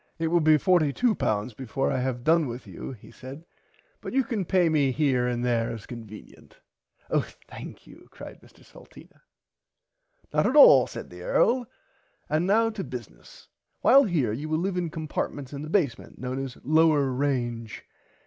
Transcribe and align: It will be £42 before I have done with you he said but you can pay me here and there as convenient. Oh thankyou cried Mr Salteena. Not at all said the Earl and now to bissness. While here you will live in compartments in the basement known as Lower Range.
It 0.17 0.29
will 0.29 0.39
be 0.41 0.57
£42 0.57 1.55
before 1.55 1.91
I 1.91 1.99
have 1.99 2.23
done 2.23 2.47
with 2.47 2.65
you 2.65 2.91
he 2.93 3.11
said 3.11 3.45
but 4.01 4.13
you 4.13 4.23
can 4.23 4.45
pay 4.45 4.67
me 4.67 4.91
here 4.91 5.27
and 5.27 5.45
there 5.45 5.69
as 5.71 5.85
convenient. 5.85 6.59
Oh 7.11 7.23
thankyou 7.47 8.09
cried 8.09 8.41
Mr 8.41 8.65
Salteena. 8.65 9.21
Not 10.33 10.47
at 10.47 10.55
all 10.55 10.87
said 10.87 11.11
the 11.11 11.21
Earl 11.21 11.67
and 12.29 12.47
now 12.47 12.71
to 12.71 12.83
bissness. 12.83 13.45
While 13.81 14.05
here 14.05 14.33
you 14.33 14.49
will 14.49 14.57
live 14.57 14.75
in 14.77 14.89
compartments 14.89 15.53
in 15.53 15.61
the 15.61 15.69
basement 15.69 16.17
known 16.17 16.43
as 16.43 16.57
Lower 16.63 17.11
Range. 17.11 17.83